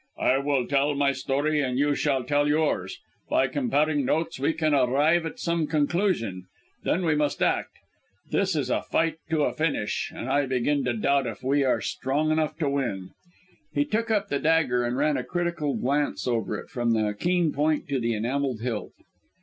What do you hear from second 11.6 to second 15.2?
are strong enough to win." He took up the dagger and ran